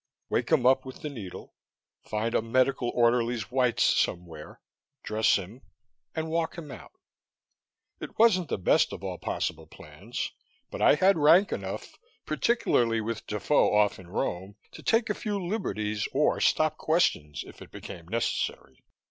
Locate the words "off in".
13.75-14.07